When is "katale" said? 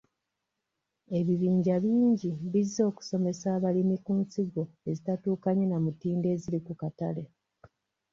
6.81-7.23